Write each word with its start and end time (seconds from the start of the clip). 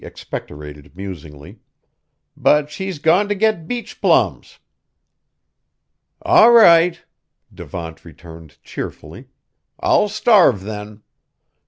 expectorated 0.03 0.95
musingly, 0.97 1.59
"but 2.35 2.71
she's 2.71 2.97
gone 2.97 3.29
t' 3.29 3.35
get 3.35 3.67
beach 3.67 4.01
plums." 4.01 4.57
"All 6.23 6.49
right," 6.51 6.99
Devant 7.53 8.03
returned 8.03 8.57
cheerfully, 8.63 9.27
"I'll 9.79 10.09
starve 10.09 10.63
then. 10.63 11.03